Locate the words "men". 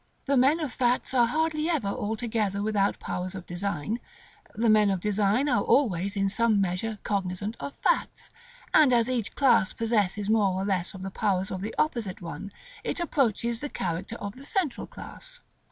0.35-0.59, 4.67-4.89